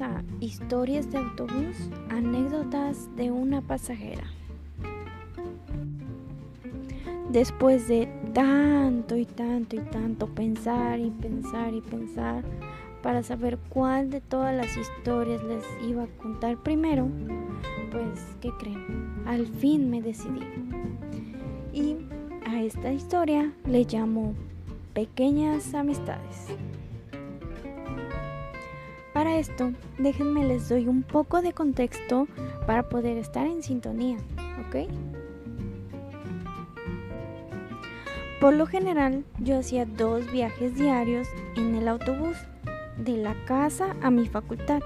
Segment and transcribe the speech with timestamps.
[0.00, 4.24] A Historias de Autobús, anécdotas de una pasajera.
[7.30, 12.44] Después de tanto y tanto y tanto pensar y pensar y pensar
[13.02, 17.08] para saber cuál de todas las historias les iba a contar primero,
[17.90, 19.22] pues, ¿qué creen?
[19.24, 20.42] Al fin me decidí.
[21.72, 21.96] Y
[22.44, 24.34] a esta historia le llamo
[24.92, 26.48] Pequeñas Amistades.
[29.26, 32.28] Para esto, déjenme les doy un poco de contexto
[32.64, 34.18] para poder estar en sintonía,
[34.68, 34.88] ¿ok?
[38.40, 41.26] Por lo general, yo hacía dos viajes diarios
[41.56, 42.36] en el autobús,
[42.98, 44.80] de la casa a mi facultad.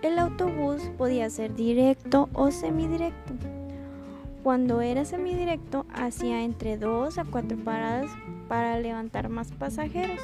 [0.00, 3.34] El autobús podía ser directo o semidirecto.
[4.42, 8.10] Cuando era semidirecto, hacía entre dos a cuatro paradas
[8.48, 10.22] para levantar más pasajeros.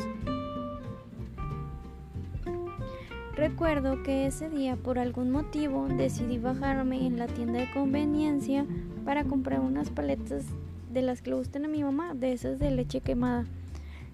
[3.49, 8.67] Recuerdo que ese día por algún motivo decidí bajarme en la tienda de conveniencia
[9.05, 10.47] para comprar unas paletas
[10.93, 13.45] de las que le gustan a mi mamá, de esas de leche quemada.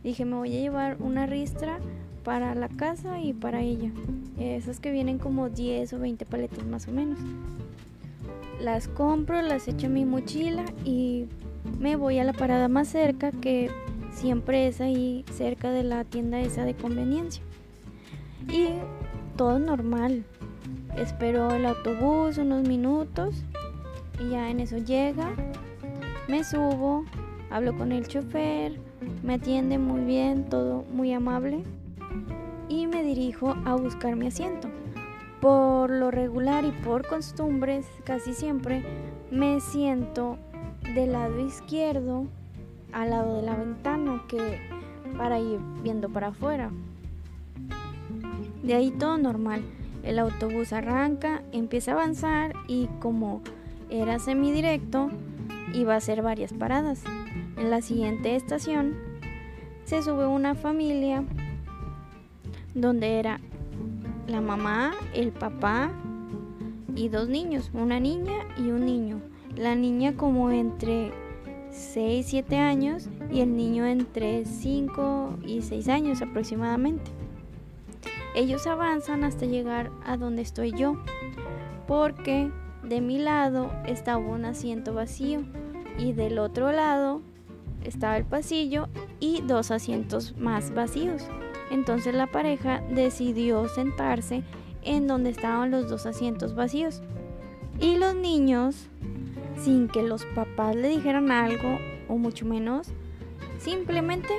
[0.04, 1.78] Dije, me voy a llevar una ristra
[2.24, 3.90] para la casa y para ella.
[4.38, 7.18] Esas que vienen como 10 o 20 paletas más o menos.
[8.60, 11.24] Las compro, las echo en mi mochila y
[11.80, 13.70] me voy a la parada más cerca que
[14.12, 17.42] siempre es ahí cerca de la tienda esa de conveniencia.
[18.50, 18.66] Y
[19.36, 20.24] todo normal.
[20.96, 23.44] Espero el autobús unos minutos
[24.20, 25.30] y ya en eso llega.
[26.28, 27.04] Me subo,
[27.50, 28.78] hablo con el chofer,
[29.22, 31.64] me atiende muy bien, todo muy amable
[32.68, 34.68] y me dirijo a buscar mi asiento.
[35.40, 38.84] Por lo regular y por costumbres, casi siempre
[39.30, 40.38] me siento
[40.94, 42.26] del lado izquierdo
[42.92, 44.60] al lado de la ventana que
[45.16, 46.70] para ir viendo para afuera.
[48.62, 49.62] De ahí todo normal.
[50.02, 53.42] El autobús arranca, empieza a avanzar y como
[53.90, 55.10] era semidirecto,
[55.74, 57.02] iba a hacer varias paradas.
[57.56, 58.94] En la siguiente estación
[59.84, 61.24] se sube una familia
[62.74, 63.40] donde era
[64.26, 65.92] la mamá, el papá
[66.94, 69.20] y dos niños, una niña y un niño.
[69.56, 71.12] La niña como entre
[71.70, 77.10] 6, 7 años y el niño entre 5 y 6 años aproximadamente.
[78.34, 80.96] Ellos avanzan hasta llegar a donde estoy yo,
[81.86, 82.50] porque
[82.82, 85.42] de mi lado estaba un asiento vacío
[85.98, 87.20] y del otro lado
[87.84, 88.88] estaba el pasillo
[89.20, 91.24] y dos asientos más vacíos.
[91.70, 94.42] Entonces la pareja decidió sentarse
[94.82, 97.02] en donde estaban los dos asientos vacíos.
[97.80, 98.88] Y los niños,
[99.56, 101.78] sin que los papás le dijeran algo,
[102.08, 102.88] o mucho menos,
[103.58, 104.34] simplemente,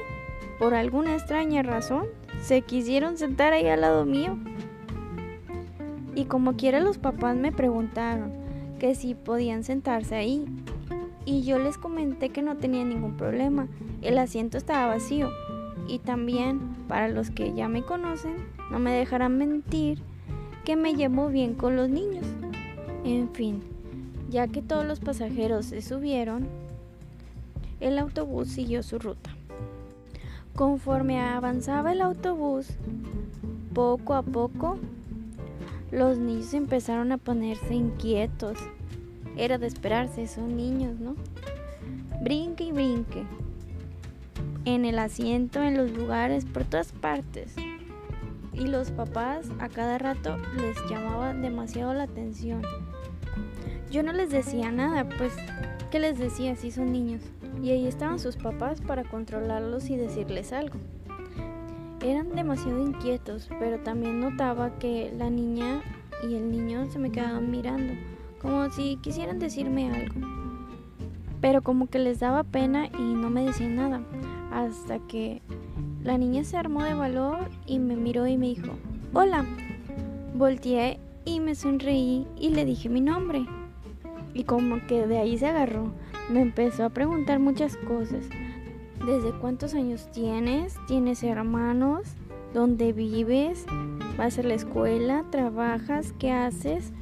[0.59, 2.05] por alguna extraña razón,
[2.43, 4.37] se quisieron sentar ahí al lado mío.
[6.13, 8.33] Y como quiera los papás me preguntaron
[8.79, 10.45] que si podían sentarse ahí.
[11.25, 13.67] Y yo les comenté que no tenía ningún problema.
[14.01, 15.29] El asiento estaba vacío.
[15.87, 16.59] Y también,
[16.89, 18.35] para los que ya me conocen,
[18.69, 19.99] no me dejarán mentir
[20.65, 22.25] que me llevo bien con los niños.
[23.05, 23.61] En fin,
[24.29, 26.47] ya que todos los pasajeros se subieron,
[27.79, 29.32] el autobús siguió su ruta.
[30.55, 32.67] Conforme avanzaba el autobús,
[33.73, 34.77] poco a poco,
[35.91, 38.59] los niños empezaron a ponerse inquietos.
[39.35, 41.15] Era de esperarse, son niños, ¿no?
[42.21, 43.23] Brinque y brinque.
[44.65, 47.55] En el asiento, en los lugares, por todas partes.
[48.53, 52.61] Y los papás a cada rato les llamaban demasiado la atención.
[53.89, 55.33] Yo no les decía nada, pues,
[55.89, 57.21] ¿qué les decía si son niños?
[57.63, 60.75] Y ahí estaban sus papás para controlarlos y decirles algo.
[62.01, 65.81] Eran demasiado inquietos, pero también notaba que la niña
[66.29, 67.93] y el niño se me quedaban mirando,
[68.41, 70.27] como si quisieran decirme algo.
[71.39, 74.01] Pero como que les daba pena y no me decían nada,
[74.51, 75.41] hasta que
[76.03, 78.73] la niña se armó de valor y me miró y me dijo,
[79.13, 79.45] hola.
[80.35, 83.45] Volteé y me sonreí y le dije mi nombre.
[84.33, 85.93] Y como que de ahí se agarró
[86.29, 88.25] me empezó a preguntar muchas cosas.
[89.05, 90.75] ¿Desde cuántos años tienes?
[90.87, 92.03] ¿Tienes hermanos?
[92.53, 93.65] ¿Dónde vives?
[94.17, 95.25] ¿Vas a la escuela?
[95.29, 96.13] ¿Trabajas?
[96.19, 96.93] ¿Qué haces?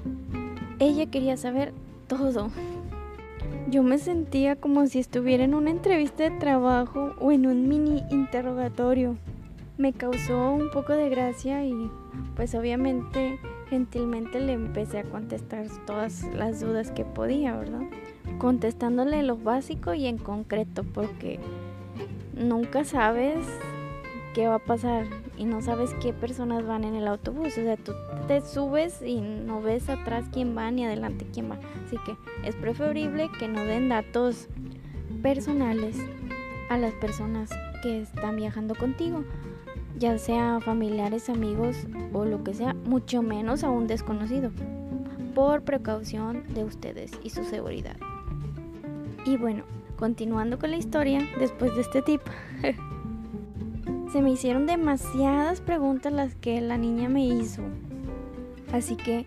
[0.79, 1.73] Ella quería saber
[2.07, 2.49] todo.
[3.69, 8.03] Yo me sentía como si estuviera en una entrevista de trabajo o en un mini
[8.09, 9.15] interrogatorio.
[9.77, 11.89] Me causó un poco de gracia y
[12.35, 13.39] pues obviamente
[13.69, 17.83] gentilmente le empecé a contestar todas las dudas que podía, ¿verdad?
[18.41, 21.39] Contestándole lo básico y en concreto, porque
[22.33, 23.37] nunca sabes
[24.33, 25.05] qué va a pasar
[25.37, 27.49] y no sabes qué personas van en el autobús.
[27.49, 27.93] O sea, tú
[28.27, 31.59] te subes y no ves atrás quién va ni adelante quién va.
[31.85, 34.47] Así que es preferible que no den datos
[35.21, 35.95] personales
[36.71, 37.51] a las personas
[37.83, 39.23] que están viajando contigo,
[39.99, 41.77] ya sea familiares, amigos
[42.11, 44.49] o lo que sea, mucho menos a un desconocido,
[45.35, 47.97] por precaución de ustedes y su seguridad.
[49.25, 49.63] Y bueno,
[49.97, 52.21] continuando con la historia, después de este tip,
[54.11, 57.61] se me hicieron demasiadas preguntas las que la niña me hizo.
[58.73, 59.25] Así que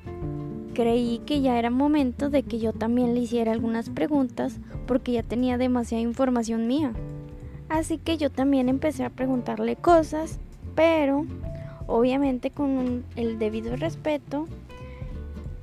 [0.74, 5.22] creí que ya era momento de que yo también le hiciera algunas preguntas porque ya
[5.22, 6.92] tenía demasiada información mía.
[7.68, 10.38] Así que yo también empecé a preguntarle cosas,
[10.74, 11.24] pero
[11.86, 14.48] obviamente con el debido respeto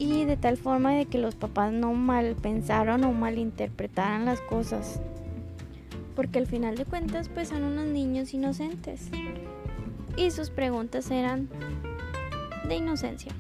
[0.02, 5.00] y de tal forma de que los papás no mal pensaron o malinterpretaran las cosas.
[6.16, 9.12] Porque al final de cuentas pues son unos niños inocentes.
[10.18, 11.50] Y sus preguntas eran
[12.68, 13.32] de inocencia,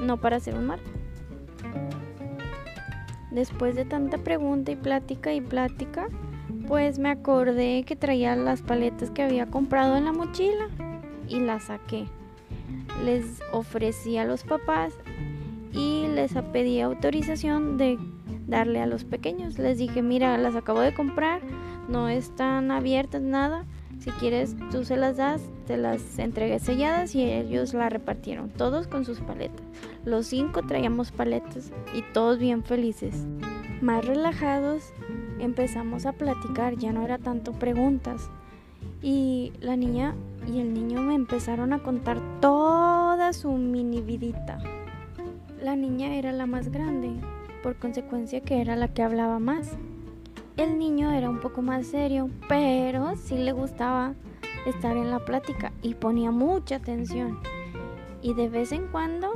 [0.00, 0.80] no para hacer un mal.
[3.32, 6.06] Después de tanta pregunta y plática y plática,
[6.68, 10.68] pues me acordé que traía las paletas que había comprado en la mochila
[11.28, 12.06] y las saqué.
[13.04, 14.94] Les ofrecí a los papás
[15.74, 17.98] y les pedí autorización de
[18.46, 19.58] darle a los pequeños.
[19.58, 21.40] Les dije, mira, las acabo de comprar,
[21.88, 23.64] no están abiertas nada.
[23.98, 28.86] Si quieres, tú se las das, te las entregué selladas y ellos la repartieron, todos
[28.86, 29.64] con sus paletas.
[30.04, 33.26] Los cinco traíamos paletas y todos bien felices.
[33.80, 34.92] Más relajados,
[35.38, 38.30] empezamos a platicar, ya no era tanto preguntas.
[39.00, 40.14] Y la niña
[40.46, 44.58] y el niño me empezaron a contar toda su mini vidita.
[45.64, 47.08] La niña era la más grande,
[47.62, 49.78] por consecuencia que era la que hablaba más.
[50.58, 54.12] El niño era un poco más serio, pero sí le gustaba
[54.66, 57.38] estar en la plática y ponía mucha atención.
[58.20, 59.32] Y de vez en cuando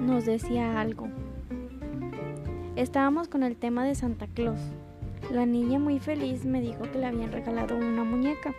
[0.00, 1.06] nos decía algo.
[2.74, 4.58] Estábamos con el tema de Santa Claus.
[5.30, 8.52] La niña muy feliz me dijo que le habían regalado una muñeca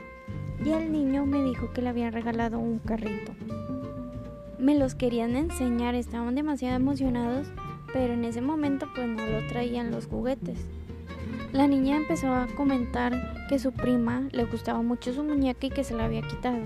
[0.63, 3.33] y el niño me dijo que le habían regalado un carrito
[4.65, 7.47] me los querían enseñar, estaban demasiado emocionados,
[7.93, 10.57] pero en ese momento pues no lo traían los juguetes.
[11.53, 13.13] La niña empezó a comentar
[13.47, 16.57] que su prima le gustaba mucho su muñeca y que se la había quitado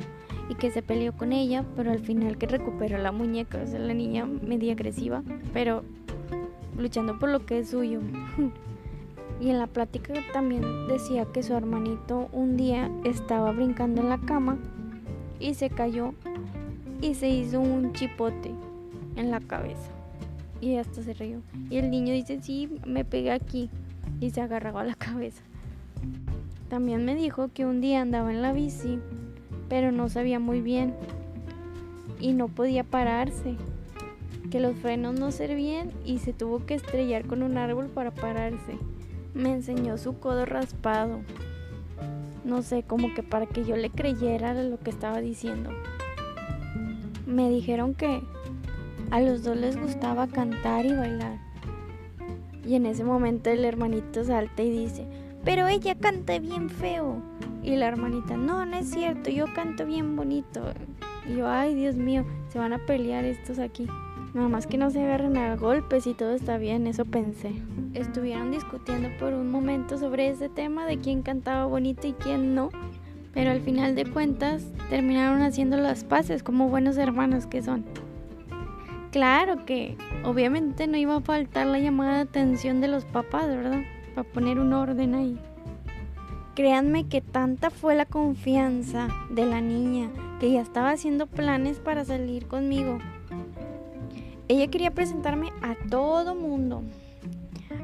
[0.48, 3.80] y que se peleó con ella, pero al final que recuperó la muñeca, o sea,
[3.80, 5.84] la niña media agresiva, pero
[6.78, 8.00] luchando por lo que es suyo.
[9.42, 14.20] y en la plática también decía que su hermanito un día estaba brincando en la
[14.20, 14.58] cama
[15.38, 16.14] y se cayó
[17.02, 18.52] y se hizo un chipote
[19.16, 19.90] en la cabeza.
[20.62, 21.42] Y hasta se rió.
[21.70, 23.70] Y el niño dice, sí, me pegué aquí.
[24.20, 25.42] Y se agarraba la cabeza.
[26.70, 29.00] También me dijo que un día andaba en la bici,
[29.70, 30.94] pero no sabía muy bien.
[32.20, 33.56] Y no podía pararse.
[34.52, 38.78] Que los frenos no servían y se tuvo que estrellar con un árbol para pararse.
[39.34, 41.20] Me enseñó su codo raspado.
[42.44, 45.70] No sé, como que para que yo le creyera lo que estaba diciendo
[47.30, 48.22] me dijeron que
[49.12, 51.38] a los dos les gustaba cantar y bailar.
[52.66, 55.08] Y en ese momento el hermanito salta y dice,
[55.44, 57.22] pero ella canta bien feo.
[57.64, 60.64] Y la hermanita, no, no es cierto, yo canto bien bonito.
[61.28, 63.88] Y yo, ay Dios mío, se van a pelear estos aquí.
[64.34, 67.54] Nada más que no se agarren a golpes y todo está bien, eso pensé.
[67.94, 72.70] Estuvieron discutiendo por un momento sobre ese tema de quién cantaba bonito y quién no
[73.34, 77.86] pero al final de cuentas terminaron haciendo las paces como buenos hermanos que son.
[79.12, 83.82] Claro que obviamente no iba a faltar la llamada de atención de los papás, ¿verdad?
[84.14, 85.40] Para poner un orden ahí.
[86.56, 90.10] Créanme que tanta fue la confianza de la niña
[90.40, 93.00] que ya estaba haciendo planes para salir conmigo.
[94.48, 96.84] Ella quería presentarme a todo mundo,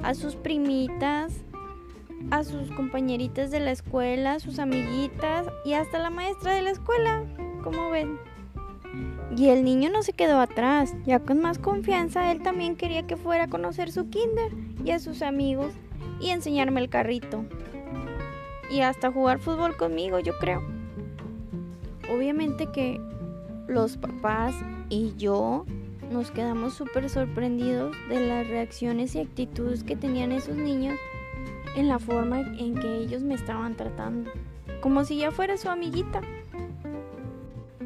[0.03, 1.33] a sus primitas,
[2.31, 7.23] a sus compañeritas de la escuela, sus amiguitas y hasta la maestra de la escuela,
[7.63, 8.17] como ven.
[9.35, 13.17] Y el niño no se quedó atrás, ya con más confianza él también quería que
[13.17, 14.51] fuera a conocer su kinder
[14.83, 15.73] y a sus amigos
[16.19, 17.43] y enseñarme el carrito.
[18.69, 20.63] Y hasta jugar fútbol conmigo, yo creo.
[22.09, 22.99] Obviamente que
[23.67, 24.55] los papás
[24.89, 25.65] y yo
[26.11, 30.97] nos quedamos súper sorprendidos de las reacciones y actitudes que tenían esos niños
[31.75, 34.31] en la forma en que ellos me estaban tratando,
[34.81, 36.21] como si ya fuera su amiguita.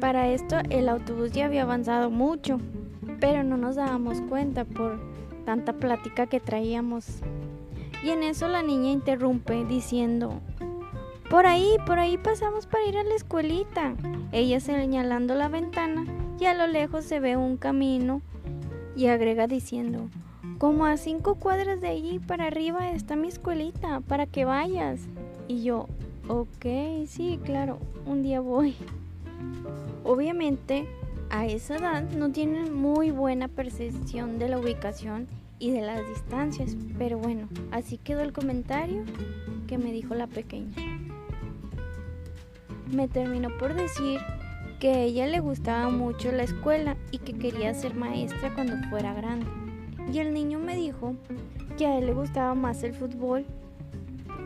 [0.00, 2.58] Para esto el autobús ya había avanzado mucho,
[3.20, 4.98] pero no nos dábamos cuenta por
[5.44, 7.20] tanta plática que traíamos.
[8.02, 10.40] Y en eso la niña interrumpe diciendo,
[11.28, 13.94] Por ahí, por ahí pasamos para ir a la escuelita.
[14.32, 16.06] Ella señalando la ventana
[16.38, 18.22] y a lo lejos se ve un camino
[18.96, 20.08] y agrega diciendo,
[20.60, 25.00] como a cinco cuadras de allí para arriba está mi escuelita, para que vayas.
[25.48, 25.88] Y yo,
[26.28, 26.66] ok,
[27.06, 28.76] sí, claro, un día voy.
[30.04, 30.86] Obviamente,
[31.30, 36.76] a esa edad no tienen muy buena percepción de la ubicación y de las distancias,
[36.98, 39.04] pero bueno, así quedó el comentario
[39.66, 40.76] que me dijo la pequeña.
[42.92, 44.20] Me terminó por decir
[44.78, 49.14] que a ella le gustaba mucho la escuela y que quería ser maestra cuando fuera
[49.14, 49.69] grande.
[50.12, 51.14] Y el niño me dijo
[51.76, 53.46] que a él le gustaba más el fútbol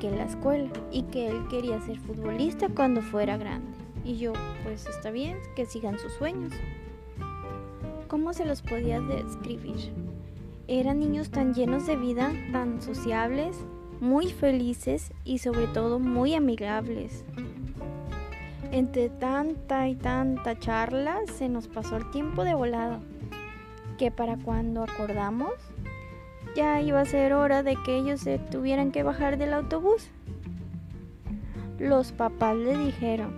[0.00, 3.72] que la escuela y que él quería ser futbolista cuando fuera grande.
[4.04, 4.32] Y yo,
[4.62, 6.52] pues está bien, que sigan sus sueños.
[8.08, 9.92] ¿Cómo se los podía describir?
[10.68, 13.56] Eran niños tan llenos de vida, tan sociables,
[14.00, 17.24] muy felices y sobre todo muy amigables.
[18.70, 23.00] Entre tanta y tanta charla se nos pasó el tiempo de volado,
[23.98, 25.52] que para cuando acordamos
[26.54, 30.08] ya iba a ser hora de que ellos se tuvieran que bajar del autobús.
[31.78, 33.32] Los papás le dijeron,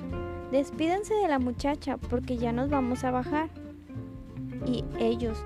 [0.52, 3.48] despídanse de la muchacha porque ya nos vamos a bajar.
[4.66, 5.42] Y ellos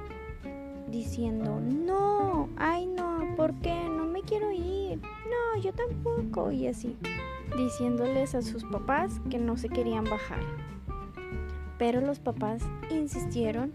[0.89, 3.89] diciendo, no, ay no, ¿por qué?
[3.89, 5.01] No me quiero ir.
[5.01, 6.51] No, yo tampoco.
[6.51, 6.97] Y así
[7.57, 10.41] diciéndoles a sus papás que no se querían bajar.
[11.79, 13.73] Pero los papás insistieron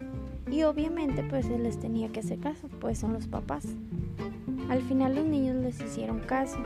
[0.50, 3.66] y obviamente pues él les tenía que hacer caso, pues son los papás.
[4.70, 6.58] Al final los niños les hicieron caso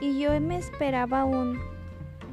[0.00, 1.58] y yo me esperaba un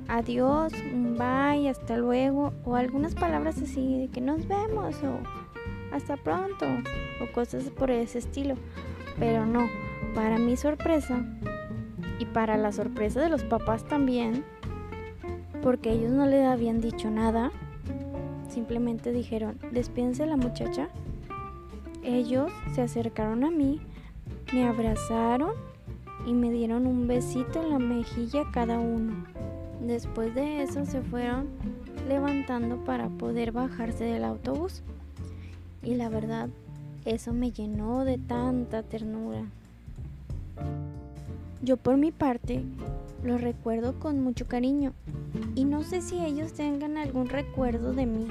[0.07, 5.19] adiós, un bye, hasta luego o algunas palabras así de que nos vemos o
[5.93, 6.65] hasta pronto
[7.21, 8.55] o cosas por ese estilo.
[9.19, 9.67] Pero no,
[10.13, 11.25] para mi sorpresa,
[12.19, 14.43] y para la sorpresa de los papás también,
[15.61, 17.51] porque ellos no le habían dicho nada,
[18.57, 20.89] simplemente dijeron, despídense la muchacha.
[22.03, 23.79] Ellos se acercaron a mí,
[24.51, 25.51] me abrazaron
[26.25, 29.13] y me dieron un besito en la mejilla cada uno.
[29.79, 31.49] Después de eso se fueron
[32.09, 34.81] levantando para poder bajarse del autobús.
[35.83, 36.49] Y la verdad,
[37.05, 39.43] eso me llenó de tanta ternura.
[41.61, 42.63] Yo por mi parte
[43.23, 44.93] los recuerdo con mucho cariño
[45.55, 48.27] y no sé si ellos tengan algún recuerdo de mí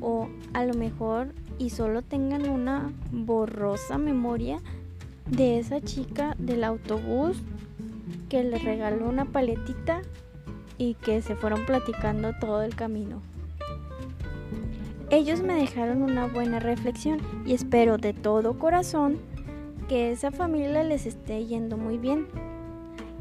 [0.00, 4.60] o a lo mejor y solo tengan una borrosa memoria
[5.30, 7.42] de esa chica del autobús
[8.28, 10.00] que les regaló una paletita
[10.78, 13.20] y que se fueron platicando todo el camino.
[15.10, 19.18] Ellos me dejaron una buena reflexión y espero de todo corazón
[19.88, 22.26] que esa familia les esté yendo muy bien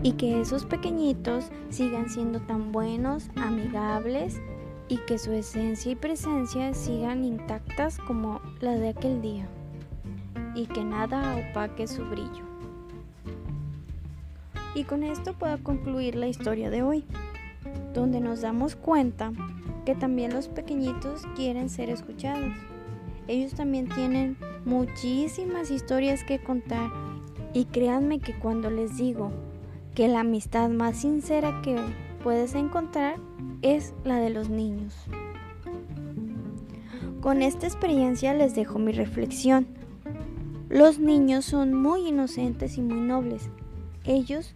[0.02, 4.40] y que esos pequeñitos sigan siendo tan buenos, amigables
[4.88, 9.48] y que su esencia y presencia sigan intactas como la de aquel día
[10.56, 12.44] y que nada opaque su brillo.
[14.76, 17.04] Y con esto puedo concluir la historia de hoy,
[17.94, 19.32] donde nos damos cuenta
[19.86, 22.54] que también los pequeñitos quieren ser escuchados.
[23.28, 26.90] Ellos también tienen muchísimas historias que contar
[27.54, 29.32] y créanme que cuando les digo
[29.96, 31.78] que la amistad más sincera que
[32.24, 33.16] puedes encontrar
[33.62, 34.96] es la de los niños.
[37.22, 39.68] Con esta experiencia les dejo mi reflexión.
[40.70, 43.50] Los niños son muy inocentes y muy nobles.
[44.06, 44.56] Ellos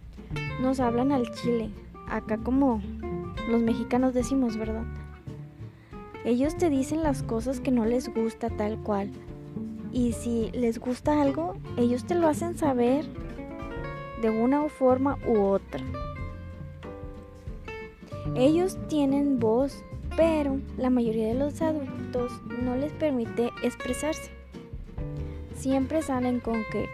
[0.62, 1.70] nos hablan al chile,
[2.08, 2.80] acá como
[3.50, 4.84] los mexicanos decimos, ¿verdad?
[6.24, 9.10] Ellos te dicen las cosas que no les gusta tal cual.
[9.92, 13.04] Y si les gusta algo, ellos te lo hacen saber
[14.20, 15.82] de una forma u otra.
[18.36, 19.84] Ellos tienen voz,
[20.16, 24.30] pero la mayoría de los adultos no les permite expresarse.
[25.54, 26.88] Siempre salen con que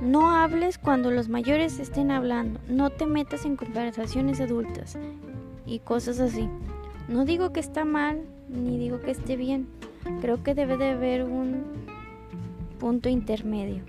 [0.00, 4.96] no hables cuando los mayores estén hablando, no te metas en conversaciones adultas
[5.66, 6.48] y cosas así.
[7.08, 9.68] No digo que está mal, ni digo que esté bien.
[10.20, 11.64] Creo que debe de haber un
[12.78, 13.82] punto intermedio.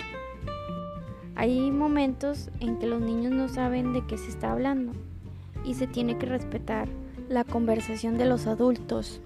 [1.41, 4.91] Hay momentos en que los niños no saben de qué se está hablando
[5.65, 6.87] y se tiene que respetar
[7.29, 9.21] la conversación de los adultos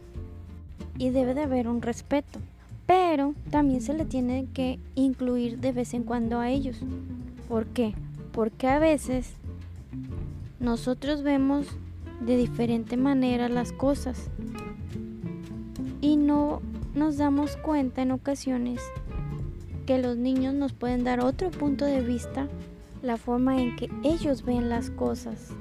[0.97, 2.39] y debe de haber un respeto,
[2.85, 6.77] pero también se le tiene que incluir de vez en cuando a ellos.
[7.49, 7.93] ¿Por qué?
[8.31, 9.33] Porque a veces
[10.61, 11.67] nosotros vemos
[12.21, 14.29] de diferente manera las cosas
[15.99, 16.61] y no
[16.93, 18.79] nos damos cuenta en ocasiones
[19.85, 22.47] que los niños nos pueden dar otro punto de vista,
[23.01, 25.51] la forma en que ellos ven las cosas.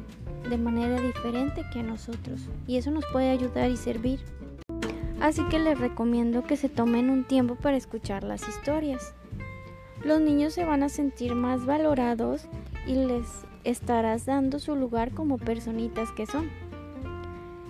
[0.48, 4.20] de manera diferente que nosotros y eso nos puede ayudar y servir.
[5.20, 9.14] Así que les recomiendo que se tomen un tiempo para escuchar las historias.
[10.04, 12.46] Los niños se van a sentir más valorados
[12.86, 16.50] y les estarás dando su lugar como personitas que son.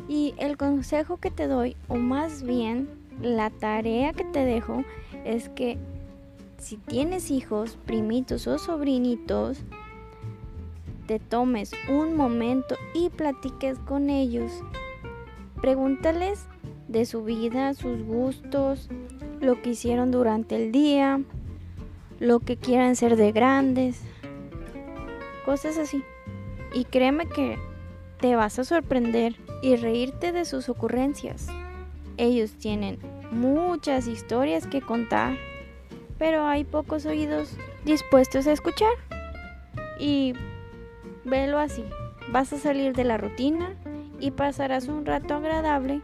[0.08, 2.88] Y el consejo que te doy, o más bien
[3.23, 4.82] la tarea que te dejo,
[5.25, 5.78] es que
[6.58, 9.58] si tienes hijos, primitos o sobrinitos,
[11.06, 14.50] te tomes un momento y platiques con ellos.
[15.61, 16.46] Pregúntales
[16.88, 18.88] de su vida, sus gustos,
[19.40, 21.20] lo que hicieron durante el día,
[22.18, 24.00] lo que quieran ser de grandes,
[25.44, 26.02] cosas así.
[26.73, 27.58] Y créeme que
[28.20, 31.46] te vas a sorprender y reírte de sus ocurrencias.
[32.16, 32.99] Ellos tienen
[33.30, 35.37] muchas historias que contar,
[36.18, 38.92] pero hay pocos oídos dispuestos a escuchar.
[39.99, 40.35] Y
[41.25, 41.85] velo así,
[42.30, 43.75] vas a salir de la rutina
[44.21, 46.00] y pasarás un rato agradable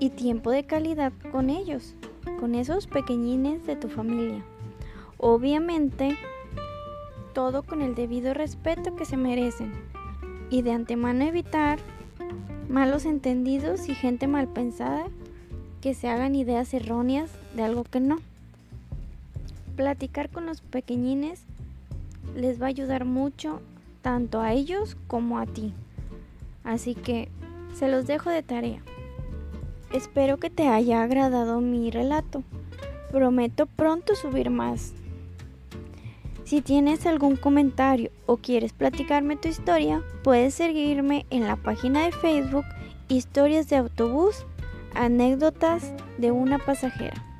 [0.00, 1.94] y tiempo de calidad con ellos,
[2.40, 4.42] con esos pequeñines de tu familia.
[5.18, 6.16] Obviamente,
[7.32, 9.72] todo con el debido respeto que se merecen
[10.50, 11.78] y de antemano evitar
[12.68, 15.06] malos entendidos y gente mal pensada
[15.80, 18.18] que se hagan ideas erróneas de algo que no.
[19.76, 21.42] Platicar con los pequeñines
[22.36, 23.60] les va a ayudar mucho
[24.02, 25.72] tanto a ellos como a ti.
[26.62, 27.28] Así que
[27.74, 28.82] se los dejo de tarea.
[29.92, 32.42] Espero que te haya agradado mi relato.
[33.10, 34.92] Prometo pronto subir más.
[36.44, 42.12] Si tienes algún comentario o quieres platicarme tu historia, puedes seguirme en la página de
[42.12, 42.64] Facebook
[43.08, 44.44] Historias de Autobús,
[44.94, 47.33] anécdotas de una pasajera.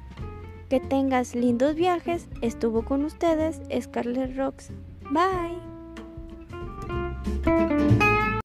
[0.68, 2.28] Que tengas lindos viajes.
[2.40, 4.71] Estuvo con ustedes Scarlett Rocks.
[5.11, 5.59] Bye.